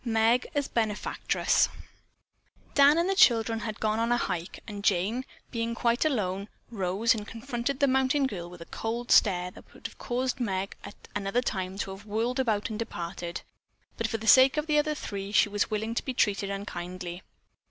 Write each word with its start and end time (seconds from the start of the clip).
MEG 0.03 0.47
AS 0.55 0.67
BENEFACTRESS 0.67 1.69
Dan 2.73 2.97
and 2.97 3.07
the 3.07 3.13
children 3.15 3.59
had 3.59 3.79
gone 3.79 3.99
on 3.99 4.11
a 4.11 4.17
hike, 4.17 4.59
and 4.67 4.83
Jane, 4.83 5.25
being 5.51 5.75
quite 5.75 6.03
alone, 6.03 6.49
rose 6.71 7.13
and 7.13 7.27
confronted 7.27 7.79
the 7.79 7.85
mountain 7.85 8.25
girl 8.25 8.49
with 8.49 8.61
a 8.61 8.65
cold 8.65 9.11
stare 9.11 9.51
that 9.51 9.71
would 9.75 9.85
have 9.85 9.99
caused 9.99 10.39
Meg 10.39 10.75
at 10.83 10.95
another 11.15 11.43
time 11.43 11.77
to 11.77 11.91
have 11.91 12.07
whirled 12.07 12.39
about 12.39 12.71
and 12.71 12.79
departed, 12.79 13.43
but 13.95 14.07
for 14.07 14.17
the 14.17 14.25
sake 14.25 14.57
of 14.57 14.65
the 14.65 14.79
other 14.79 14.95
three 14.95 15.31
she 15.31 15.49
was 15.49 15.69
willing 15.69 15.93
to 15.93 16.03
be 16.03 16.15
treated 16.15 16.49
unkindly. 16.49 17.21